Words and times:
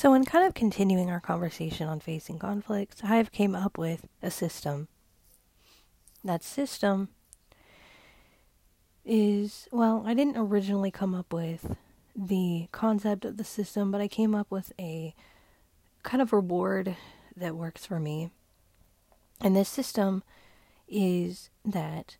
So, 0.00 0.14
in 0.14 0.24
kind 0.24 0.46
of 0.46 0.54
continuing 0.54 1.10
our 1.10 1.20
conversation 1.20 1.86
on 1.86 2.00
facing 2.00 2.38
conflicts, 2.38 3.04
I 3.04 3.16
have 3.16 3.32
came 3.32 3.54
up 3.54 3.76
with 3.76 4.06
a 4.22 4.30
system. 4.30 4.88
That 6.24 6.42
system 6.42 7.10
is, 9.04 9.68
well, 9.70 10.02
I 10.06 10.14
didn't 10.14 10.38
originally 10.38 10.90
come 10.90 11.14
up 11.14 11.34
with 11.34 11.76
the 12.16 12.68
concept 12.72 13.26
of 13.26 13.36
the 13.36 13.44
system, 13.44 13.90
but 13.90 14.00
I 14.00 14.08
came 14.08 14.34
up 14.34 14.50
with 14.50 14.72
a 14.80 15.14
kind 16.02 16.22
of 16.22 16.32
reward 16.32 16.96
that 17.36 17.54
works 17.54 17.84
for 17.84 18.00
me. 18.00 18.30
And 19.38 19.54
this 19.54 19.68
system 19.68 20.22
is 20.88 21.50
that, 21.62 22.16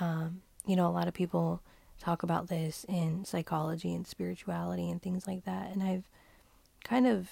um, 0.00 0.40
you 0.64 0.74
know, 0.74 0.88
a 0.88 0.96
lot 0.96 1.06
of 1.06 1.12
people 1.12 1.60
talk 2.00 2.22
about 2.22 2.48
this 2.48 2.86
in 2.88 3.26
psychology 3.26 3.94
and 3.94 4.06
spirituality 4.06 4.88
and 4.88 5.02
things 5.02 5.26
like 5.26 5.44
that. 5.44 5.70
And 5.70 5.82
I've 5.82 6.08
kind 6.84 7.06
of 7.06 7.30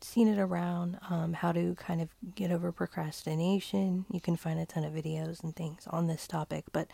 seen 0.00 0.26
it 0.26 0.38
around 0.38 0.98
um, 1.08 1.34
how 1.34 1.52
to 1.52 1.74
kind 1.76 2.00
of 2.00 2.08
get 2.34 2.50
over 2.50 2.72
procrastination. 2.72 4.06
You 4.10 4.20
can 4.20 4.36
find 4.36 4.58
a 4.58 4.66
ton 4.66 4.84
of 4.84 4.92
videos 4.92 5.44
and 5.44 5.54
things 5.54 5.86
on 5.88 6.06
this 6.06 6.26
topic, 6.26 6.64
but 6.72 6.88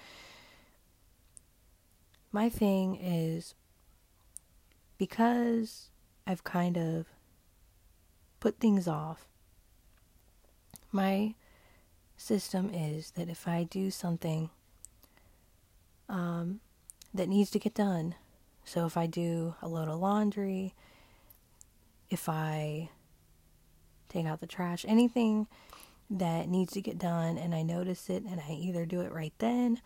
my 2.33 2.49
thing 2.49 2.97
is 2.97 3.55
because 4.99 5.89
I've 6.27 6.45
kind 6.45 6.77
of 6.77 7.07
put 8.41 8.59
things 8.59 8.89
off, 8.89 9.27
my 10.93 11.35
system 12.17 12.71
is 12.73 13.13
that 13.13 13.29
if 13.29 13.47
I 13.47 13.65
do 13.65 13.91
something 13.91 14.51
um, 16.09 16.61
that 17.15 17.29
needs 17.29 17.51
to 17.51 17.59
get 17.59 17.75
done, 17.75 18.15
so 18.67 18.85
if 18.85 18.97
I 18.97 19.07
do 19.07 19.55
a 19.63 19.69
load 19.69 19.89
of 19.89 20.01
laundry, 20.01 20.75
if 22.11 22.29
I 22.29 22.91
take 24.09 24.27
out 24.27 24.41
the 24.41 24.47
trash, 24.47 24.85
anything 24.89 25.47
that 26.11 26.49
needs 26.49 26.73
to 26.73 26.81
get 26.81 26.99
done 26.99 27.39
and 27.39 27.55
I 27.55 27.63
notice 27.63 28.11
it 28.11 28.25
and 28.25 28.41
I 28.41 28.53
either 28.53 28.85
do 28.85 29.03
it 29.03 29.13
right 29.13 29.33
then 29.39 29.81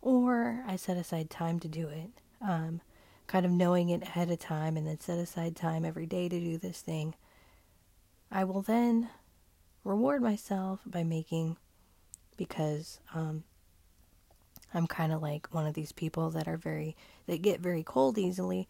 or 0.00 0.64
I 0.66 0.76
set 0.76 0.96
aside 0.96 1.28
time 1.28 1.60
to 1.60 1.68
do 1.68 1.88
it. 1.88 2.10
Um, 2.40 2.80
kind 3.26 3.44
of 3.44 3.52
knowing 3.52 3.90
it 3.90 4.02
ahead 4.02 4.30
of 4.30 4.38
time 4.38 4.78
and 4.78 4.86
then 4.86 4.98
set 4.98 5.18
aside 5.18 5.54
time 5.54 5.84
every 5.84 6.06
day 6.06 6.30
to 6.30 6.40
do 6.40 6.56
this 6.56 6.80
thing. 6.80 7.14
I 8.30 8.44
will 8.44 8.62
then 8.62 9.10
reward 9.84 10.22
myself 10.22 10.80
by 10.86 11.04
making 11.04 11.58
because 12.38 12.98
um, 13.14 13.44
I'm 14.74 14.86
kind 14.86 15.12
of 15.12 15.22
like 15.22 15.48
one 15.52 15.66
of 15.66 15.74
these 15.74 15.92
people 15.92 16.30
that 16.30 16.48
are 16.48 16.56
very 16.56 16.96
that 17.26 17.42
get 17.42 17.60
very 17.60 17.82
cold 17.82 18.18
easily 18.18 18.68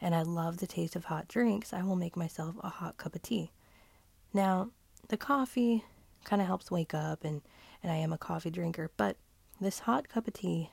and 0.00 0.14
I 0.14 0.22
love 0.22 0.58
the 0.58 0.66
taste 0.66 0.96
of 0.96 1.04
hot 1.04 1.28
drinks. 1.28 1.72
I 1.72 1.82
will 1.82 1.96
make 1.96 2.16
myself 2.16 2.56
a 2.62 2.68
hot 2.68 2.96
cup 2.96 3.14
of 3.14 3.22
tea. 3.22 3.52
Now, 4.34 4.70
the 5.08 5.16
coffee 5.16 5.84
kind 6.24 6.42
of 6.42 6.48
helps 6.48 6.70
wake 6.70 6.94
up 6.94 7.24
and 7.24 7.42
and 7.82 7.90
I 7.90 7.96
am 7.96 8.12
a 8.12 8.18
coffee 8.18 8.50
drinker, 8.50 8.90
but 8.96 9.16
this 9.60 9.80
hot 9.80 10.08
cup 10.08 10.28
of 10.28 10.34
tea 10.34 10.70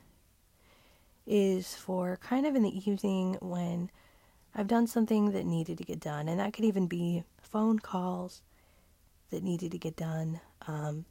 is 1.25 1.75
for 1.75 2.17
kind 2.21 2.45
of 2.45 2.55
in 2.55 2.63
the 2.63 2.89
evening 2.89 3.37
when 3.41 3.89
I've 4.55 4.67
done 4.67 4.87
something 4.87 5.31
that 5.31 5.45
needed 5.45 5.77
to 5.77 5.83
get 5.83 5.99
done, 5.99 6.27
and 6.27 6.39
that 6.39 6.53
could 6.53 6.65
even 6.65 6.87
be 6.87 7.23
phone 7.41 7.79
calls 7.79 8.41
that 9.29 9.43
needed 9.43 9.71
to 9.71 9.77
get 9.77 9.95
done, 9.95 10.41
um, 10.67 11.05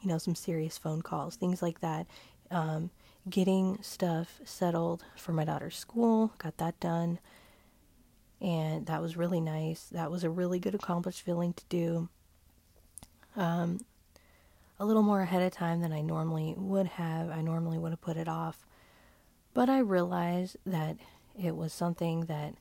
you 0.00 0.08
know, 0.08 0.18
some 0.18 0.34
serious 0.34 0.76
phone 0.76 1.02
calls, 1.02 1.36
things 1.36 1.62
like 1.62 1.80
that. 1.80 2.06
Um, 2.54 2.90
getting 3.28 3.78
stuff 3.82 4.40
settled 4.44 5.04
for 5.16 5.32
my 5.32 5.44
daughter's 5.44 5.76
school, 5.76 6.32
got 6.38 6.56
that 6.58 6.78
done, 6.78 7.18
and 8.40 8.86
that 8.86 9.02
was 9.02 9.16
really 9.16 9.40
nice. 9.40 9.88
That 9.90 10.08
was 10.08 10.22
a 10.22 10.30
really 10.30 10.60
good 10.60 10.74
accomplished 10.76 11.22
feeling 11.22 11.52
to 11.54 11.64
do. 11.68 12.08
Um, 13.34 13.80
a 14.78 14.84
little 14.84 15.02
more 15.02 15.22
ahead 15.22 15.42
of 15.42 15.50
time 15.50 15.80
than 15.80 15.92
I 15.92 16.00
normally 16.00 16.54
would 16.56 16.86
have. 16.86 17.28
I 17.28 17.40
normally 17.40 17.76
would 17.76 17.90
have 17.90 18.00
put 18.00 18.16
it 18.16 18.28
off. 18.28 18.64
But 19.52 19.68
I 19.68 19.78
realized 19.78 20.56
that 20.64 20.98
it 21.36 21.56
was 21.56 21.72
something 21.72 22.26
that 22.26 22.54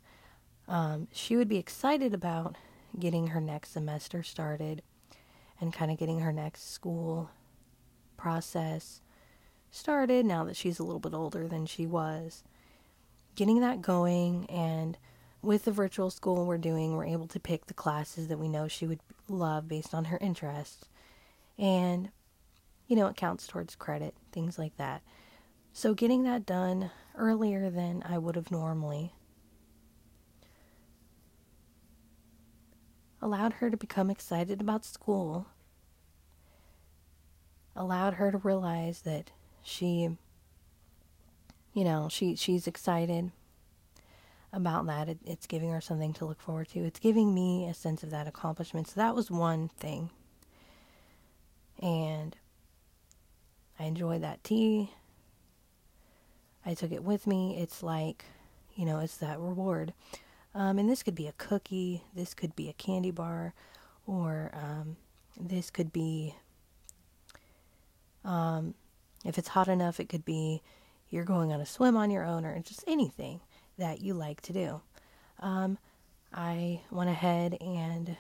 um, 0.67 1.07
she 1.11 1.35
would 1.35 1.49
be 1.49 1.57
excited 1.57 2.15
about 2.15 2.55
getting 2.97 3.27
her 3.27 3.41
next 3.41 3.73
semester 3.73 4.23
started 4.23 4.81
and 5.61 5.71
kind 5.71 5.91
of 5.91 5.99
getting 5.99 6.21
her 6.21 6.33
next 6.33 6.71
school 6.73 7.29
process 8.17 9.02
started 9.73 10.23
now 10.23 10.44
that 10.44 10.56
she's 10.56 10.78
a 10.78 10.84
little 10.84 11.00
bit 11.00 11.13
older 11.13 11.47
than 11.47 11.66
she 11.66 11.88
was. 11.88 12.44
Getting 13.35 13.59
that 13.61 13.81
going 13.81 14.45
and 14.45 14.97
with 15.41 15.66
the 15.66 15.72
virtual 15.72 16.11
school 16.11 16.45
we're 16.45 16.59
doing, 16.59 16.95
we're 16.95 17.06
able 17.06 17.28
to 17.28 17.39
pick 17.39 17.66
the 17.66 17.73
classes 17.73 18.28
that 18.28 18.38
we 18.38 18.47
know 18.47 18.67
she 18.67 18.85
would 18.85 19.00
love 19.28 19.67
based 19.67 19.94
on 19.94 20.06
her 20.06 20.17
interests. 20.22 20.85
And, 21.57 22.09
you 22.88 22.95
know, 22.95 23.07
it 23.07 23.17
counts 23.17 23.47
towards 23.47 23.75
credit, 23.75 24.13
things 24.31 24.59
like 24.59 24.78
that. 24.78 25.01
So, 25.73 25.95
getting 25.95 26.23
that 26.23 26.45
done 26.45 26.91
earlier 27.17 27.72
than 27.72 28.03
I 28.07 28.19
would 28.19 28.35
have 28.35 28.51
normally 28.51 29.12
allowed 33.22 33.53
her 33.53 33.72
to 33.72 33.78
become 33.78 34.12
excited 34.12 34.62
about 34.62 34.85
school, 34.85 35.47
allowed 37.75 38.16
her 38.16 38.31
to 38.31 38.38
realize 38.38 39.01
that 39.01 39.31
she, 39.63 40.18
you 41.74 41.84
know, 41.84 42.07
she, 42.09 42.35
she's 42.35 42.68
excited 42.68 43.31
about 44.51 44.85
that. 44.85 45.09
It, 45.09 45.19
it's 45.25 45.47
giving 45.47 45.72
her 45.72 45.81
something 45.81 46.13
to 46.13 46.25
look 46.25 46.41
forward 46.41 46.69
to. 46.69 46.79
It's 46.79 47.00
giving 47.00 47.34
me 47.34 47.68
a 47.68 47.74
sense 47.74 48.03
of 48.03 48.12
that 48.12 48.28
accomplishment. 48.28 48.88
So, 48.88 48.94
that 49.00 49.16
was 49.16 49.31
one 49.31 49.69
thing 49.69 50.09
and 51.84 52.35
I 53.78 53.84
enjoyed 53.84 54.24
that 54.24 54.44
tea. 54.44 54.91
I 56.66 56.74
took 56.74 56.94
it 56.94 57.03
with 57.03 57.28
me. 57.28 57.57
It's 57.59 57.84
like, 57.84 58.24
you 58.75 58.85
know, 58.85 59.00
it's 59.00 59.18
that 59.18 59.40
reward. 59.40 59.94
Um, 60.56 60.80
and 60.80 60.90
this 60.90 61.03
could 61.03 61.16
be 61.16 61.28
a 61.28 61.34
cookie, 61.34 62.03
this 62.16 62.34
could 62.34 62.56
be 62.56 62.69
a 62.69 62.74
candy 62.74 63.12
bar, 63.12 63.53
or 64.06 64.51
um, 64.53 64.95
this 65.38 65.69
could 65.69 65.91
be, 65.91 66.35
um, 68.24 68.75
if 69.23 69.38
it's 69.38 69.50
hot 69.50 69.67
enough, 69.67 70.00
it 70.00 70.09
could 70.09 70.25
be 70.25 70.61
you're 71.09 71.23
going 71.23 71.51
on 71.51 71.61
a 71.61 71.66
swim 71.66 71.95
on 71.95 72.09
your 72.09 72.25
own, 72.25 72.45
or 72.45 72.59
just 72.59 72.84
anything 72.88 73.39
that 73.78 74.01
you 74.01 74.13
like 74.13 74.41
to 74.41 74.53
do. 74.53 74.81
Um, 75.39 75.78
I 76.34 76.81
went 76.89 77.09
ahead 77.09 77.57
and, 77.62 78.17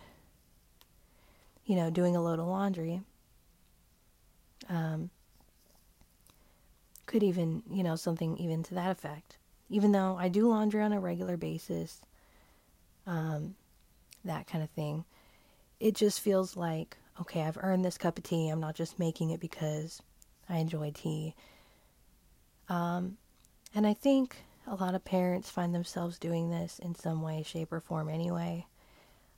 you 1.65 1.75
know, 1.75 1.89
doing 1.89 2.15
a 2.15 2.21
load 2.21 2.39
of 2.39 2.47
laundry 2.47 3.01
um, 4.69 5.09
could 7.05 7.23
even, 7.23 7.63
you 7.69 7.83
know, 7.83 7.95
something 7.95 8.37
even 8.37 8.63
to 8.63 8.75
that 8.75 8.91
effect. 8.91 9.37
Even 9.69 9.91
though 9.91 10.17
I 10.19 10.29
do 10.29 10.47
laundry 10.47 10.81
on 10.81 10.93
a 10.93 10.99
regular 10.99 11.37
basis, 11.37 12.01
um, 13.07 13.55
that 14.23 14.47
kind 14.47 14.63
of 14.63 14.69
thing, 14.69 15.05
it 15.79 15.95
just 15.95 16.21
feels 16.21 16.55
like, 16.55 16.97
okay, 17.19 17.41
I've 17.41 17.57
earned 17.61 17.83
this 17.83 17.97
cup 17.97 18.17
of 18.17 18.23
tea. 18.23 18.49
I'm 18.49 18.59
not 18.59 18.75
just 18.75 18.99
making 18.99 19.31
it 19.31 19.39
because 19.39 20.01
I 20.49 20.57
enjoy 20.57 20.91
tea. 20.91 21.35
Um, 22.69 23.17
and 23.75 23.85
I 23.87 23.93
think 23.93 24.37
a 24.67 24.75
lot 24.75 24.95
of 24.95 25.03
parents 25.03 25.49
find 25.49 25.73
themselves 25.73 26.17
doing 26.17 26.49
this 26.49 26.79
in 26.79 26.95
some 26.95 27.21
way, 27.21 27.43
shape, 27.43 27.71
or 27.71 27.79
form 27.79 28.09
anyway. 28.09 28.65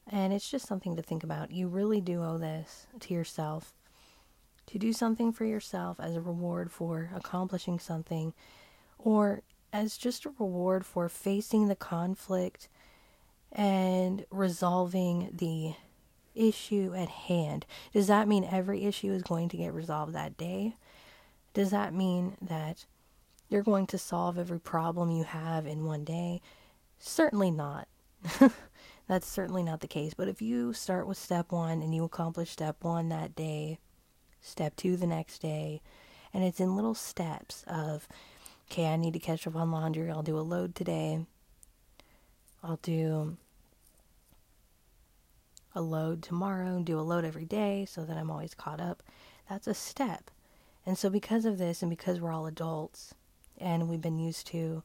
And 0.08 0.34
it's 0.34 0.50
just 0.50 0.68
something 0.68 0.96
to 0.96 1.02
think 1.02 1.24
about. 1.24 1.52
You 1.52 1.68
really 1.68 2.02
do 2.02 2.24
owe 2.24 2.38
this 2.38 2.86
to 3.00 3.14
yourself 3.14 3.74
to 4.68 4.80
do 4.80 4.94
something 4.94 5.32
for 5.32 5.46
yourself 5.46 6.00
as 6.00 6.16
a 6.16 6.22
reward 6.22 6.72
for 6.72 7.12
accomplishing 7.16 7.80
something 7.80 8.34
or 8.98 9.42
as 9.72 9.98
just 9.98 10.26
a 10.26 10.34
reward 10.40 10.86
for 10.86 11.10
facing 11.10 11.68
the 11.68 11.76
conflict 11.76 12.68
and 13.51 14.25
resolving 14.31 15.30
the 15.34 15.75
issue 16.34 16.94
at 16.96 17.10
hand. 17.10 17.66
Does 17.94 18.08
that 18.08 18.28
mean 18.28 18.44
every 18.44 18.84
issue 18.86 19.12
is 19.12 19.22
going 19.22 19.50
to 19.50 19.58
get 19.58 19.74
resolved 19.74 20.13
that 20.13 20.38
day? 20.38 20.75
Does 21.56 21.69
that 21.69 21.94
mean 21.94 22.36
that 22.42 22.86
you're 23.48 23.63
going 23.63 23.88
to 23.88 23.98
solve 23.98 24.38
every 24.38 24.60
problem 24.60 25.10
you 25.10 25.24
have 25.24 25.66
in 25.66 25.86
one 25.86 26.04
day? 26.04 26.42
Certainly 27.00 27.52
not. 27.52 27.88
That's 29.07 29.25
certainly 29.25 29.63
not 29.63 29.80
the 29.80 29.88
case. 29.88 30.13
But 30.13 30.28
if 30.28 30.42
you 30.42 30.74
start 30.74 31.07
with 31.07 31.18
step 31.18 31.54
one 31.54 31.81
and 31.81 31.96
you 31.96 32.04
accomplish 32.04 32.50
step 32.50 32.84
one 32.84 33.07
that 33.07 33.38
day, 33.38 33.80
step 34.42 34.75
two 34.75 34.98
the 34.98 35.07
next 35.07 35.40
day. 35.40 35.81
And 36.34 36.44
it's 36.44 36.60
in 36.60 36.75
little 36.75 36.94
steps 36.94 37.63
of, 37.68 38.06
okay, 38.69 38.88
I 38.88 38.98
need 38.98 39.13
to 39.13 39.19
catch 39.19 39.48
up 39.48 39.56
on 39.56 39.72
laundry. 39.72 40.12
I'll 40.12 40.24
do 40.24 40.38
a 40.38 40.42
load 40.42 40.75
today. 40.75 41.25
I'll 42.62 42.80
do 42.81 43.38
a 45.74 45.81
load 45.81 46.22
tomorrow, 46.22 46.75
and 46.75 46.86
do 46.86 47.00
a 47.00 47.01
load 47.01 47.24
every 47.24 47.46
day 47.46 47.86
so 47.86 48.04
that 48.04 48.18
I'm 48.18 48.30
always 48.30 48.54
caught 48.54 48.81
up. 48.81 49.04
That's 49.50 49.68
a 49.68 49.74
step. 49.74 50.31
And 50.86 50.98
so, 50.98 51.10
because 51.10 51.46
of 51.46 51.58
this, 51.58 51.82
and 51.82 51.90
because 51.90 52.20
we're 52.20 52.32
all 52.32 52.46
adults 52.46 53.16
and 53.58 53.90
we've 53.90 54.02
been 54.02 54.20
used 54.20 54.48
to 54.48 54.84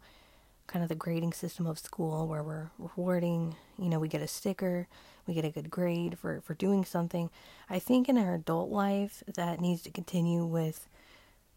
kind 0.66 0.82
of 0.82 0.88
the 0.88 0.94
grading 0.94 1.32
system 1.32 1.66
of 1.66 1.78
school 1.78 2.28
where 2.28 2.42
we're 2.42 2.70
rewarding, 2.78 3.56
you 3.78 3.88
know, 3.88 3.98
we 3.98 4.08
get 4.08 4.22
a 4.22 4.28
sticker, 4.28 4.86
we 5.26 5.34
get 5.34 5.44
a 5.44 5.50
good 5.50 5.68
grade 5.68 6.16
for, 6.16 6.40
for 6.40 6.54
doing 6.54 6.84
something. 6.84 7.28
I 7.68 7.80
think 7.80 8.08
in 8.08 8.16
our 8.16 8.34
adult 8.34 8.70
life 8.70 9.22
that 9.34 9.60
needs 9.60 9.82
to 9.82 9.90
continue 9.90 10.44
with 10.44 10.88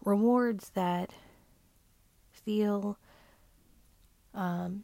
rewards 0.04 0.72
that 0.72 1.12
feel 2.32 2.98
um, 4.34 4.84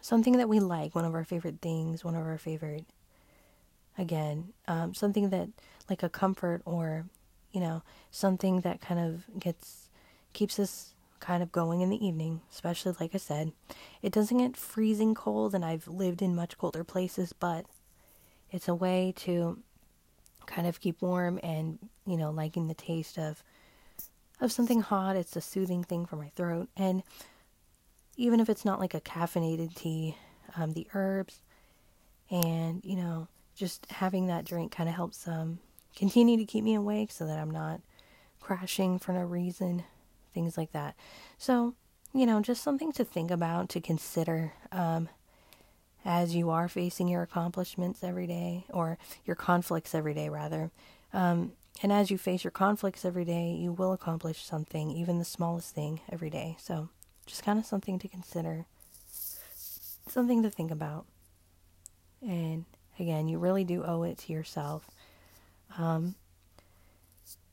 something 0.00 0.36
that 0.38 0.48
we 0.48 0.60
like, 0.60 0.94
one 0.94 1.04
of 1.04 1.14
our 1.14 1.24
favorite 1.24 1.60
things, 1.60 2.04
one 2.04 2.14
of 2.14 2.24
our 2.24 2.38
favorite, 2.38 2.84
again, 3.98 4.52
um, 4.68 4.94
something 4.94 5.30
that 5.30 5.48
like 5.90 6.02
a 6.02 6.08
comfort 6.08 6.62
or, 6.64 7.04
you 7.52 7.60
know, 7.60 7.82
something 8.10 8.60
that 8.60 8.80
kind 8.80 9.00
of 9.00 9.40
gets, 9.40 9.88
keeps 10.32 10.58
us 10.58 10.94
kind 11.20 11.42
of 11.42 11.50
going 11.52 11.80
in 11.80 11.90
the 11.90 12.06
evening, 12.06 12.40
especially 12.52 12.94
like 13.00 13.14
I 13.14 13.18
said. 13.18 13.52
It 14.02 14.12
doesn't 14.12 14.38
get 14.38 14.56
freezing 14.56 15.14
cold, 15.14 15.54
and 15.54 15.64
I've 15.64 15.88
lived 15.88 16.22
in 16.22 16.36
much 16.36 16.58
colder 16.58 16.84
places, 16.84 17.32
but 17.32 17.66
it's 18.50 18.68
a 18.68 18.74
way 18.74 19.12
to 19.16 19.58
kind 20.46 20.66
of 20.66 20.80
keep 20.80 21.02
warm 21.02 21.38
and, 21.42 21.78
you 22.06 22.16
know, 22.16 22.30
liking 22.30 22.68
the 22.68 22.74
taste 22.74 23.18
of 23.18 23.42
of 24.40 24.52
something 24.52 24.80
hot. 24.80 25.16
It's 25.16 25.34
a 25.36 25.40
soothing 25.40 25.82
thing 25.82 26.06
for 26.06 26.16
my 26.16 26.30
throat. 26.36 26.68
And 26.76 27.02
even 28.16 28.40
if 28.40 28.48
it's 28.48 28.64
not 28.64 28.80
like 28.80 28.94
a 28.94 29.00
caffeinated 29.00 29.74
tea, 29.74 30.16
um, 30.56 30.72
the 30.72 30.86
herbs 30.94 31.40
and, 32.30 32.84
you 32.84 32.96
know, 32.96 33.28
just 33.56 33.86
having 33.90 34.28
that 34.28 34.44
drink 34.44 34.70
kind 34.70 34.88
of 34.88 34.94
helps 34.94 35.26
um, 35.26 35.58
continue 35.98 36.36
to 36.36 36.44
keep 36.44 36.64
me 36.64 36.74
awake 36.74 37.10
so 37.10 37.26
that 37.26 37.38
I'm 37.38 37.50
not 37.50 37.80
crashing 38.40 38.98
for 38.98 39.12
no 39.12 39.22
reason 39.22 39.84
things 40.32 40.56
like 40.56 40.72
that. 40.72 40.94
So, 41.36 41.74
you 42.14 42.24
know, 42.24 42.40
just 42.40 42.62
something 42.62 42.92
to 42.92 43.04
think 43.04 43.30
about, 43.30 43.68
to 43.70 43.80
consider 43.80 44.52
um, 44.70 45.08
as 46.04 46.34
you 46.34 46.50
are 46.50 46.68
facing 46.68 47.08
your 47.08 47.22
accomplishments 47.22 48.04
every 48.04 48.26
day, 48.26 48.64
or 48.70 48.98
your 49.24 49.36
conflicts 49.36 49.94
every 49.94 50.14
day, 50.14 50.28
rather. 50.28 50.70
Um, 51.12 51.52
and 51.82 51.92
as 51.92 52.10
you 52.10 52.18
face 52.18 52.44
your 52.44 52.50
conflicts 52.50 53.04
every 53.04 53.24
day, 53.24 53.50
you 53.50 53.72
will 53.72 53.92
accomplish 53.92 54.44
something, 54.44 54.90
even 54.90 55.18
the 55.18 55.24
smallest 55.24 55.74
thing, 55.74 56.00
every 56.10 56.30
day. 56.30 56.56
So, 56.60 56.88
just 57.26 57.42
kind 57.42 57.58
of 57.58 57.66
something 57.66 57.98
to 57.98 58.08
consider, 58.08 58.66
something 60.08 60.42
to 60.42 60.50
think 60.50 60.70
about. 60.70 61.06
And 62.22 62.64
again, 62.98 63.28
you 63.28 63.38
really 63.38 63.64
do 63.64 63.84
owe 63.84 64.02
it 64.02 64.18
to 64.18 64.32
yourself. 64.32 64.90
Um, 65.76 66.14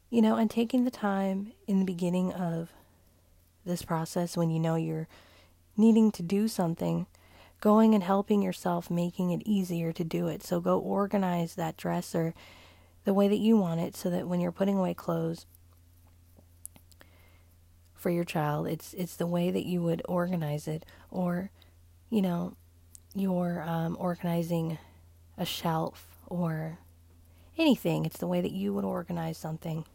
you 0.09 0.21
know, 0.21 0.35
and 0.35 0.49
taking 0.49 0.85
the 0.85 0.91
time 0.91 1.51
in 1.67 1.79
the 1.79 1.85
beginning 1.85 2.31
of 2.31 2.69
this 3.65 3.81
process 3.81 4.37
when 4.37 4.49
you 4.49 4.59
know 4.59 4.75
you're 4.75 5.07
needing 5.75 6.11
to 6.11 6.23
do 6.23 6.47
something, 6.47 7.07
going 7.59 7.93
and 7.93 8.03
helping 8.03 8.41
yourself, 8.41 8.89
making 8.89 9.31
it 9.31 9.41
easier 9.45 9.91
to 9.91 10.03
do 10.03 10.27
it. 10.27 10.43
So 10.43 10.61
go 10.61 10.79
organize 10.79 11.55
that 11.55 11.77
dresser 11.77 12.33
the 13.03 13.13
way 13.13 13.27
that 13.27 13.37
you 13.37 13.57
want 13.57 13.81
it 13.81 13.95
so 13.95 14.09
that 14.09 14.27
when 14.27 14.39
you're 14.39 14.51
putting 14.51 14.77
away 14.77 14.93
clothes 14.93 15.45
for 17.93 18.09
your 18.09 18.23
child, 18.23 18.67
it's 18.67 18.93
it's 18.93 19.15
the 19.15 19.27
way 19.27 19.51
that 19.51 19.65
you 19.65 19.81
would 19.81 20.01
organize 20.05 20.67
it 20.67 20.85
or 21.09 21.51
you 22.09 22.21
know, 22.21 22.55
you're 23.13 23.63
um, 23.63 23.97
organizing 23.99 24.77
a 25.37 25.45
shelf 25.45 26.17
or 26.27 26.77
anything. 27.57 28.05
It's 28.05 28.17
the 28.17 28.27
way 28.27 28.41
that 28.41 28.51
you 28.51 28.73
would 28.73 28.85
organize 28.85 29.37
something. 29.37 29.85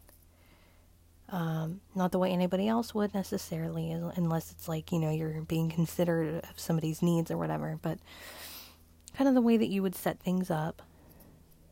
Um, 1.29 1.79
not 1.95 2.11
the 2.11 2.19
way 2.19 2.31
anybody 2.31 2.67
else 2.67 2.93
would 2.93 3.13
necessarily, 3.13 3.91
unless 3.91 4.51
it's 4.51 4.67
like, 4.67 4.91
you 4.91 4.99
know, 4.99 5.11
you're 5.11 5.41
being 5.41 5.69
considerate 5.69 6.43
of 6.43 6.59
somebody's 6.59 7.01
needs 7.01 7.31
or 7.31 7.37
whatever, 7.37 7.79
but 7.81 7.99
kind 9.15 9.27
of 9.29 9.33
the 9.33 9.41
way 9.41 9.55
that 9.55 9.69
you 9.69 9.81
would 9.81 9.95
set 9.95 10.19
things 10.19 10.51
up 10.51 10.81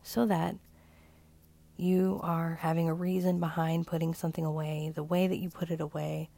so 0.01 0.25
that 0.25 0.55
you 1.75 2.19
are 2.23 2.59
having 2.61 2.87
a 2.87 2.93
reason 2.93 3.39
behind 3.39 3.87
putting 3.87 4.13
something 4.13 4.45
away, 4.45 4.91
the 4.93 5.03
way 5.03 5.27
that 5.27 5.37
you 5.37 5.49
put 5.49 5.71
it 5.71 5.81
away, 5.81 6.29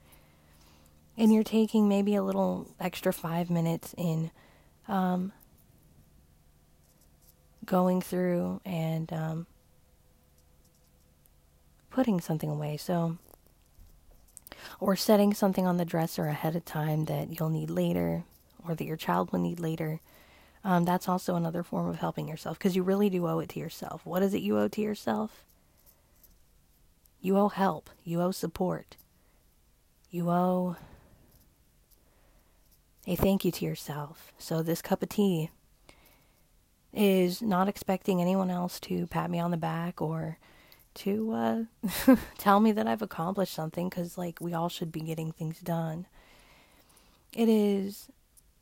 and 1.18 1.34
you're 1.34 1.44
taking 1.44 1.88
maybe 1.88 2.16
a 2.16 2.24
little 2.24 2.74
extra 2.80 3.14
five 3.14 3.50
minutes 3.50 3.94
in 3.98 4.32
um, 4.88 5.32
going 7.72 8.02
through 8.02 8.60
and 8.66 9.14
um, 9.14 9.48
putting 11.90 12.20
something 12.20 12.50
away. 12.50 12.76
So, 12.76 13.18
or 14.82 14.98
setting 14.98 15.34
something 15.34 15.66
on 15.66 15.78
the 15.78 15.86
dresser 15.86 16.26
ahead 16.26 16.58
of 16.58 16.66
time 16.66 17.06
that 17.06 17.40
you'll 17.40 17.50
need 17.50 17.70
later 17.70 18.26
or 18.68 18.76
that 18.76 18.84
your 18.84 18.98
child 18.98 19.32
will 19.32 19.40
need 19.40 19.62
later. 19.62 20.02
Um, 20.66 20.84
that's 20.84 21.08
also 21.08 21.36
another 21.36 21.64
form 21.64 21.88
of 21.88 21.96
helping 21.96 22.28
yourself 22.28 22.60
because 22.60 22.76
you 22.76 22.84
really 22.84 23.10
do 23.10 23.26
owe 23.26 23.40
it 23.40 23.48
to 23.50 23.60
yourself. 23.60 24.06
What 24.06 24.22
is 24.22 24.34
it 24.34 24.42
you 24.42 24.60
owe 24.60 24.68
to 24.68 24.82
yourself? 24.82 25.46
You 27.22 27.38
owe 27.38 27.50
help. 27.50 27.90
You 28.04 28.22
owe 28.22 28.32
support. 28.32 28.98
You 30.10 30.30
owe 30.30 30.76
a 33.08 33.16
thank 33.16 33.46
you 33.46 33.52
to 33.52 33.66
yourself. 33.66 34.34
So, 34.38 34.62
this 34.62 34.82
cup 34.82 35.02
of 35.02 35.10
tea 35.10 35.52
is 36.94 37.42
not 37.42 37.70
expecting 37.70 38.22
anyone 38.22 38.50
else 38.50 38.80
to 38.82 39.08
pat 39.08 39.30
me 39.30 39.40
on 39.40 39.52
the 39.52 39.58
back 39.58 40.02
or 40.02 40.38
to 40.94 41.32
uh, 41.32 42.16
tell 42.38 42.60
me 42.60 42.72
that 42.74 42.88
I've 42.88 43.02
accomplished 43.02 43.54
something 43.54 43.90
because, 43.90 44.18
like, 44.18 44.40
we 44.42 44.54
all 44.54 44.70
should 44.70 44.92
be 44.92 45.00
getting 45.00 45.32
things 45.32 45.60
done. 45.60 46.06
It 47.34 47.48
is 47.48 48.10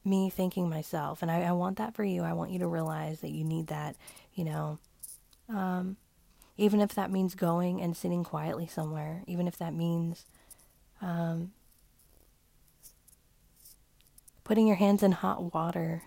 me 0.06 0.30
thanking 0.30 0.70
myself, 0.70 1.22
and 1.22 1.32
I, 1.32 1.42
I 1.42 1.52
want 1.54 1.78
that 1.78 1.96
for 1.96 2.04
you. 2.04 2.22
I 2.24 2.34
want 2.34 2.52
you 2.52 2.60
to 2.60 2.68
realize 2.68 3.22
that 3.22 3.32
you 3.32 3.44
need 3.44 3.68
that, 3.68 3.96
you 4.36 4.46
know. 4.46 4.78
Um, 5.50 5.98
even 6.58 6.82
if 6.82 6.94
that 6.94 7.10
means 7.10 7.36
going 7.36 7.82
and 7.82 7.96
sitting 7.98 8.24
quietly 8.24 8.68
somewhere, 8.68 9.24
even 9.26 9.48
if 9.48 9.58
that 9.58 9.74
means 9.74 10.26
um, 11.02 11.52
putting 14.44 14.68
your 14.68 14.76
hands 14.76 15.02
in 15.02 15.14
hot 15.14 15.54
water 15.54 16.04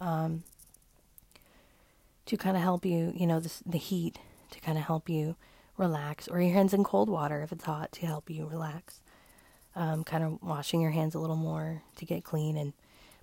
um, 0.00 0.44
to 2.28 2.36
kind 2.36 2.56
of 2.58 2.62
help 2.62 2.84
you, 2.84 3.12
you 3.16 3.26
know, 3.26 3.40
the, 3.40 3.50
the 3.64 3.78
heat 3.78 4.18
to 4.50 4.60
kind 4.60 4.76
of 4.76 4.84
help 4.84 5.08
you 5.08 5.34
relax, 5.78 6.28
or 6.28 6.42
your 6.42 6.52
hands 6.52 6.74
in 6.74 6.84
cold 6.84 7.08
water 7.08 7.40
if 7.42 7.52
it's 7.52 7.64
hot 7.64 7.90
to 7.92 8.06
help 8.06 8.28
you 8.28 8.46
relax. 8.46 9.00
Um, 9.74 10.04
kind 10.04 10.22
of 10.22 10.42
washing 10.42 10.82
your 10.82 10.90
hands 10.90 11.14
a 11.14 11.18
little 11.20 11.36
more 11.36 11.82
to 11.96 12.04
get 12.04 12.24
clean, 12.24 12.56
and 12.56 12.74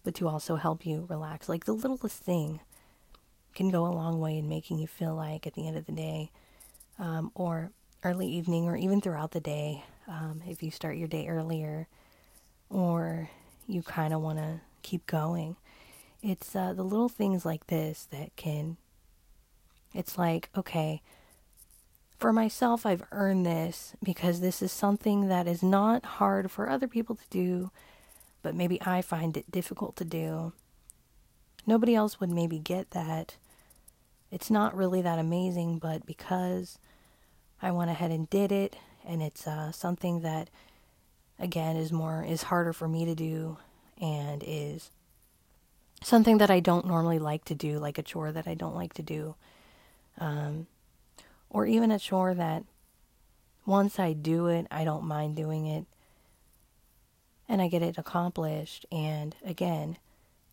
but 0.04 0.16
to 0.16 0.28
also 0.28 0.56
help 0.56 0.86
you 0.86 1.06
relax. 1.07 1.48
Like 1.48 1.66
the 1.66 1.74
littlest 1.74 2.18
thing 2.18 2.62
can 3.53 3.70
go 3.70 3.86
a 3.86 3.94
long 3.94 4.20
way 4.20 4.38
in 4.38 4.50
making 4.50 4.80
you 4.80 4.88
feel 4.88 5.13
like 5.13 5.46
at 5.46 5.53
the 5.53 5.68
end 5.68 5.77
of 5.77 5.86
the 5.86 5.91
day, 5.91 6.32
um, 6.98 7.32
or 7.36 7.72
early 8.03 8.27
evening, 8.27 8.65
or 8.65 8.75
even 8.75 9.01
throughout 9.01 9.32
the 9.32 9.39
day, 9.39 9.84
um, 10.08 10.41
if 10.48 10.63
you 10.63 10.72
start 10.72 10.98
your 10.98 11.08
day 11.08 11.27
earlier, 11.27 11.88
or 12.70 13.30
you 13.68 13.84
kind 13.84 14.13
of 14.13 14.22
want 14.22 14.39
to 14.39 14.62
keep 14.82 15.06
going. 15.06 15.58
It's 16.24 16.56
uh, 16.56 16.74
the 16.74 16.84
little 16.84 17.10
things 17.10 17.46
like 17.46 17.68
this 17.68 18.08
that 18.12 18.36
can. 18.36 18.77
It's 19.96 20.18
like, 20.18 20.50
okay, 20.56 21.02
for 22.20 22.34
myself, 22.34 22.86
I've 22.86 23.04
earned 23.12 23.46
this 23.46 23.94
because 24.04 24.42
this 24.42 24.62
is 24.62 24.72
something 24.72 25.30
that 25.30 25.48
is 25.48 25.64
not 25.64 26.06
hard 26.06 26.52
for 26.52 26.70
other 26.70 26.88
people 26.88 27.16
to 27.16 27.30
do, 27.30 27.72
but 28.44 28.56
maybe 28.56 28.82
I 28.82 29.02
find 29.02 29.38
it 29.38 29.50
difficult 29.50 29.96
to 29.98 30.06
do. 30.06 30.54
Nobody 31.66 31.96
else 31.96 32.20
would 32.20 32.30
maybe 32.30 32.60
get 32.60 32.92
that. 32.92 33.38
It's 34.32 34.52
not 34.52 34.75
really 34.75 35.02
that 35.02 35.18
amazing, 35.18 35.80
but 35.80 36.06
because 36.06 36.78
I 37.62 37.72
went 37.72 37.90
ahead 37.90 38.12
and 38.12 38.30
did 38.30 38.52
it, 38.52 38.75
and 39.08 39.22
it's 39.24 39.48
uh, 39.48 39.72
something 39.72 40.22
that, 40.22 40.50
again, 41.40 41.78
is 41.78 41.92
more 41.92 42.24
is 42.24 42.44
harder 42.44 42.74
for 42.74 42.88
me 42.88 43.06
to 43.06 43.16
do, 43.16 43.58
and 44.00 44.44
is 44.46 44.92
something 46.04 46.38
that 46.40 46.52
I 46.52 46.60
don't 46.60 46.86
normally 46.86 47.20
like 47.20 47.46
to 47.46 47.56
do, 47.56 47.80
like 47.80 47.98
a 47.98 48.04
chore 48.04 48.32
that 48.32 48.48
I 48.48 48.56
don't 48.56 48.75
like 48.75 48.94
to 48.96 49.04
do. 49.04 49.36
Um, 50.17 50.67
or 51.50 51.65
even 51.65 51.91
a 51.91 52.00
chore 52.00 52.34
that 52.34 52.63
once 53.65 54.00
I 54.00 54.13
do 54.13 54.48
it, 54.48 54.67
I 54.69 54.84
don't 54.84 55.05
mind 55.05 55.36
doing 55.36 55.65
it 55.65 55.86
and 57.48 57.62
I 57.62 57.67
get 57.67 57.81
it 57.81 57.98
accomplished. 57.98 58.86
And 58.91 59.36
again, 59.45 59.98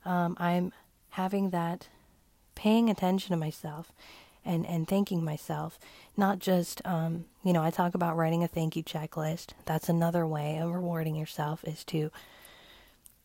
um, 0.05 0.37
I'm 0.39 0.73
having 1.11 1.51
that 1.51 1.89
paying 2.55 2.89
attention 2.91 3.31
to 3.31 3.37
myself 3.37 3.93
and, 4.45 4.67
and 4.67 4.87
thanking 4.89 5.25
myself. 5.25 5.79
Not 6.17 6.39
just, 6.39 6.83
um, 6.85 7.27
you 7.45 7.53
know, 7.53 7.63
I 7.63 7.71
talk 7.71 7.95
about 7.95 8.17
writing 8.17 8.43
a 8.43 8.49
thank 8.49 8.77
you 8.77 8.83
checklist. 8.83 9.51
That's 9.65 9.89
another 9.89 10.27
way 10.27 10.59
of 10.59 10.71
rewarding 10.73 11.15
yourself 11.15 11.65
is 11.65 11.85
to 11.85 12.11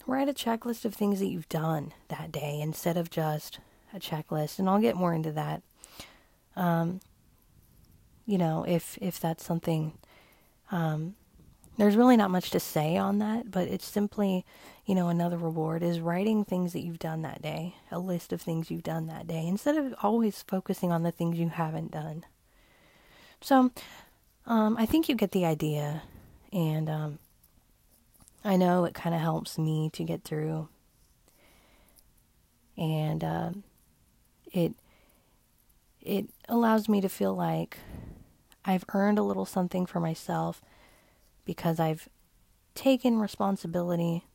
write 0.06 0.30
a 0.30 0.34
checklist 0.34 0.86
of 0.86 0.94
things 0.94 1.20
that 1.20 1.28
you've 1.28 1.50
done 1.50 1.94
that 2.08 2.32
day 2.32 2.60
instead 2.62 2.98
of 2.98 3.10
just 3.10 3.60
a 3.94 4.00
checklist. 4.00 4.60
And 4.60 4.70
I'll 4.70 4.80
get 4.80 4.96
more 4.96 5.14
into 5.14 5.32
that. 5.34 5.62
Um, 6.58 7.00
you 8.26 8.38
know, 8.38 8.66
if 8.68 8.98
if 9.02 9.20
that's 9.20 9.46
something 9.46 9.94
um, 10.72 11.16
there's 11.78 11.96
really 11.96 12.18
not 12.18 12.32
much 12.32 12.50
to 12.52 12.60
say 12.60 12.98
on 12.98 13.20
that, 13.20 13.52
but 13.52 13.68
it's 13.68 13.86
simply, 13.86 14.46
you 14.86 14.96
know, 14.96 15.10
another 15.10 15.38
reward 15.38 15.84
is 15.84 16.00
writing 16.00 16.44
things 16.44 16.74
that 16.74 16.82
you've 16.82 17.00
done 17.00 17.22
that 17.22 17.42
day, 17.42 17.76
a 17.92 18.00
list 18.00 18.34
of 18.34 18.42
things 18.42 18.72
you've 18.72 18.84
done 18.84 19.06
that 19.08 19.28
day, 19.28 19.46
instead 19.46 19.78
of 19.78 19.94
always 20.02 20.44
focusing 20.48 20.92
on 20.92 21.04
the 21.04 21.12
things 21.12 21.38
you 21.38 21.50
haven't 21.50 21.92
done. 21.92 22.26
So, 23.42 23.72
um, 24.48 24.76
I 24.78 24.88
think 24.88 25.08
you 25.08 25.16
get 25.16 25.32
the 25.32 25.46
idea, 25.46 26.02
and 26.52 26.90
um, 26.90 27.20
I 28.44 28.58
know 28.58 28.86
it 28.86 28.96
kind 28.96 29.14
of 29.14 29.22
helps 29.22 29.60
me 29.60 29.92
to 29.94 30.04
get 30.04 30.24
through, 30.24 30.70
and 32.76 33.24
uh, 33.24 33.50
it 34.52 34.74
it 36.08 36.30
allows 36.48 36.88
me 36.88 37.02
to 37.02 37.10
feel 37.10 37.36
like 37.36 37.78
I've 38.64 38.86
earned 38.94 39.20
a 39.20 39.24
little 39.24 39.46
something 39.46 39.86
for 39.86 40.00
myself 40.00 40.62
because 41.44 41.80
I've 41.80 42.08
taken 42.76 43.20
responsibility. 43.20 44.26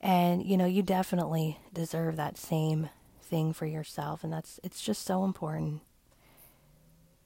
And 0.00 0.44
you 0.44 0.58
know, 0.58 0.66
you 0.66 0.82
definitely 0.82 1.58
deserve 1.72 2.16
that 2.16 2.36
same 2.36 2.90
thing 3.22 3.52
for 3.52 3.66
yourself 3.66 4.22
and 4.22 4.32
that's 4.32 4.60
it's 4.62 4.80
just 4.80 5.04
so 5.04 5.24
important 5.24 5.80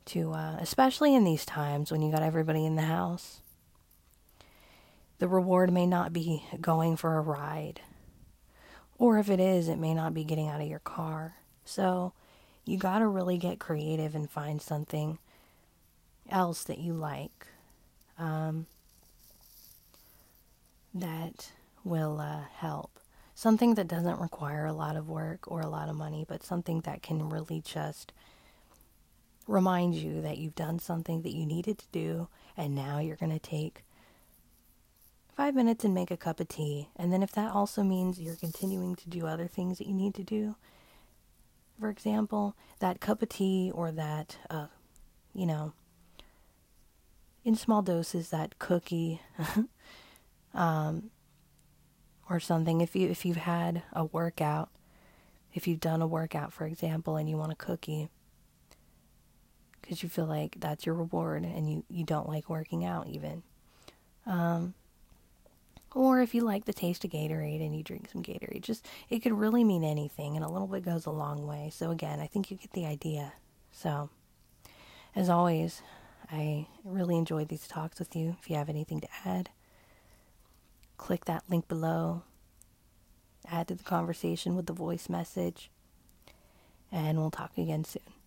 to 0.07 0.33
uh, 0.33 0.57
especially 0.61 1.15
in 1.15 1.25
these 1.25 1.45
times 1.45 1.93
when 1.93 2.01
you 2.01 2.11
got 2.11 2.23
everybody 2.23 2.65
in 2.65 2.77
the 2.77 2.83
house. 2.83 3.41
The 5.19 5.29
reward 5.29 5.73
may 5.73 5.85
not 5.85 6.13
be 6.13 6.45
going 6.61 6.97
for 6.97 7.19
a 7.19 7.21
ride. 7.21 7.81
Or 8.97 9.19
if 9.19 9.29
it 9.29 9.41
is, 9.41 9.69
it 9.69 9.79
may 9.79 9.93
not 9.93 10.15
be 10.15 10.25
getting 10.25 10.49
out 10.49 10.63
of 10.63 10.69
your 10.69 10.79
car. 10.79 11.35
So, 11.65 12.15
you 12.71 12.79
got 12.79 13.01
to 13.01 13.07
really 13.07 13.37
get 13.37 13.59
creative 13.59 14.15
and 14.15 14.31
find 14.31 14.63
something 14.63 15.19
else 16.31 16.63
that 16.63 16.79
you 16.79 16.93
like 16.93 17.49
um, 18.17 18.67
that 20.95 21.51
will 21.83 22.21
uh, 22.21 22.43
help. 22.55 23.01
Something 23.35 23.75
that 23.75 23.89
doesn't 23.89 24.21
require 24.21 24.67
a 24.67 24.73
lot 24.73 24.95
of 24.95 25.09
work 25.09 25.51
or 25.51 25.61
a 25.61 25.69
lot 25.69 25.89
of 25.89 25.97
money, 25.97 26.25
but 26.29 26.45
something 26.45 26.83
that 26.83 27.03
can 27.03 27.29
really 27.29 27.61
just 27.61 28.13
remind 29.49 29.97
you 29.97 30.21
that 30.21 30.39
you've 30.39 30.55
done 30.55 30.79
something 30.79 31.23
that 31.23 31.35
you 31.35 31.45
needed 31.45 31.77
to 31.79 31.87
do, 31.91 32.29
and 32.57 32.73
now 32.75 33.01
you're 33.01 33.17
going 33.17 33.33
to 33.33 33.41
take 33.41 33.83
five 35.35 35.57
minutes 35.57 35.85
and 35.85 35.93
make 35.93 36.13
a 36.13 36.17
cup 36.17 36.39
of 36.39 36.47
tea. 36.47 36.89
And 36.95 37.13
then, 37.13 37.23
if 37.23 37.33
that 37.33 37.51
also 37.51 37.83
means 37.83 38.21
you're 38.21 38.37
continuing 38.37 38.95
to 38.97 39.09
do 39.09 39.27
other 39.27 39.49
things 39.49 39.79
that 39.79 39.89
you 39.89 39.95
need 39.95 40.15
to 40.15 40.23
do, 40.23 40.55
for 41.81 41.89
example, 41.89 42.55
that 42.79 43.01
cup 43.01 43.23
of 43.23 43.31
tea 43.31 43.73
or 43.75 43.91
that, 43.91 44.37
uh, 44.51 44.67
you 45.35 45.47
know, 45.47 45.73
in 47.45 47.57
small 47.57 47.83
doses 47.83 48.29
that 48.29 48.59
cookie 48.59 49.21
um, 50.55 51.11
or 52.29 52.39
something. 52.39 52.81
If 52.81 52.95
you 52.95 53.09
if 53.09 53.25
you've 53.25 53.39
had 53.39 53.83
a 53.93 54.05
workout 54.05 54.71
if 55.53 55.67
you've 55.67 55.81
done 55.81 56.03
a 56.03 56.07
workout 56.07 56.53
for 56.53 56.67
example 56.67 57.17
and 57.17 57.29
you 57.29 57.37
want 57.37 57.53
a 57.53 57.57
cookie 57.57 58.09
because 59.81 60.03
you 60.03 60.09
feel 60.09 60.27
like 60.27 60.57
that's 60.61 60.87
your 60.87 60.95
reward 60.95 61.43
and 61.45 61.71
you, 61.71 61.85
you 61.89 62.05
don't 62.05 62.29
like 62.29 62.49
working 62.49 62.85
out 62.85 63.09
even. 63.09 63.43
Um, 64.27 64.75
or 65.95 66.21
if 66.21 66.35
you 66.35 66.43
like 66.43 66.65
the 66.65 66.73
taste 66.73 67.05
of 67.05 67.11
Gatorade 67.11 67.65
and 67.65 67.77
you 67.77 67.83
drink 67.83 68.09
some 68.11 68.23
Gatorade 68.23 68.63
just 68.63 68.87
it 69.09 69.21
could 69.21 69.33
really 69.33 69.65
mean 69.65 69.85
anything 69.85 70.37
and 70.37 70.45
a 70.45 70.49
little 70.49 70.69
bit 70.69 70.85
goes 70.85 71.07
a 71.07 71.11
long 71.11 71.47
way 71.47 71.71
so 71.73 71.91
again 71.91 72.21
I 72.21 72.27
think 72.27 72.51
you 72.51 72.57
get 72.57 72.73
the 72.73 72.87
idea 72.87 73.33
so 73.73 74.11
as 75.15 75.29
always 75.29 75.83
I 76.33 76.67
really 76.85 77.17
enjoyed 77.17 77.49
these 77.49 77.67
talks 77.67 77.99
with 77.99 78.15
you. 78.15 78.37
If 78.41 78.49
you 78.49 78.57
have 78.57 78.69
anything 78.69 79.01
to 79.01 79.09
add, 79.25 79.51
click 80.97 81.25
that 81.25 81.45
link 81.49 81.67
below, 81.67 82.23
add 83.51 83.69
to 83.69 83.75
the 83.75 83.83
conversation 83.83 84.55
with 84.55 84.67
the 84.67 84.73
voice 84.73 85.09
message, 85.09 85.71
and 86.93 87.19
we'll 87.19 87.31
talk 87.31 87.59
again 87.59 87.85
soon. 87.85 88.20